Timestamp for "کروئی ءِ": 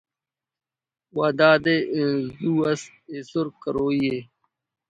3.61-4.17